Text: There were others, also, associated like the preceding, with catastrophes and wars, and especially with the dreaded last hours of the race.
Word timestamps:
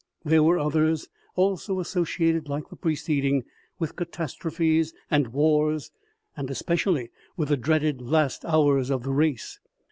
There 0.25 0.41
were 0.41 0.57
others, 0.57 1.07
also, 1.35 1.79
associated 1.79 2.49
like 2.49 2.69
the 2.69 2.75
preceding, 2.75 3.43
with 3.77 3.95
catastrophes 3.95 4.95
and 5.11 5.27
wars, 5.27 5.91
and 6.35 6.49
especially 6.49 7.11
with 7.37 7.49
the 7.49 7.57
dreaded 7.57 8.01
last 8.01 8.43
hours 8.43 8.89
of 8.89 9.03
the 9.03 9.13
race. 9.13 9.59